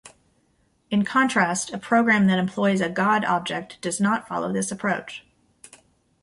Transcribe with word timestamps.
In 0.89 1.05
contrast, 1.05 1.71
a 1.71 1.77
program 1.77 2.25
that 2.25 2.39
employs 2.39 2.81
a 2.81 2.89
God 2.89 3.23
object 3.23 3.79
does 3.81 4.01
not 4.01 4.27
follow 4.27 4.51
this 4.51 4.71
approach. 4.71 5.27